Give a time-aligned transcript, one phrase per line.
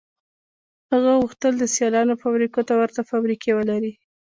[0.91, 3.93] هغه غوښتل د سیالانو فابریکو ته ورته فابریکې ولري